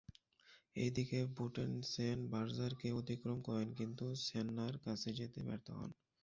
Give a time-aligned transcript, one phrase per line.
[0.75, 5.91] এদিকে, বুটেনসেন বার্জারকে অতিক্রম করেন কিন্তু সেননার কাছে যেতে ব্যর্থ হন।